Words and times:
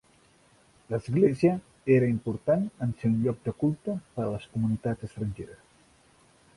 L'església 0.93 1.51
era 1.97 2.09
important, 2.13 2.65
en 2.87 2.97
ser 3.03 3.11
un 3.13 3.21
lloc 3.27 3.45
de 3.49 3.55
culte 3.63 3.99
per 4.17 4.27
a 4.27 4.35
les 4.35 4.51
comunitats 4.57 5.11
estrangeres. 5.11 5.65